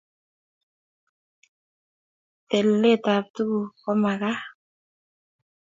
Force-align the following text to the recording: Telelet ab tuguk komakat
Telelet 2.47 3.03
ab 3.15 3.25
tuguk 3.35 3.71
komakat 3.83 4.39